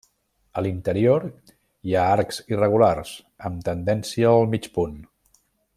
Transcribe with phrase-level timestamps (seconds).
[0.59, 1.25] A l'interior
[1.89, 3.13] hi ha arcs irregulars,
[3.51, 4.99] amb tendència al mig punt.